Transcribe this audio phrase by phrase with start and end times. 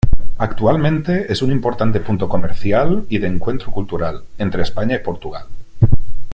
[0.39, 5.45] Actualmente es un importante punto comercial y de encuentro cultural entre España y Portugal.